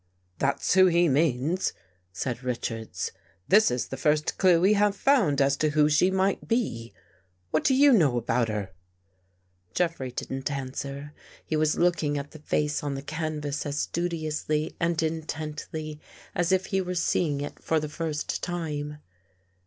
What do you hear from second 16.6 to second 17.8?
he were seeing it for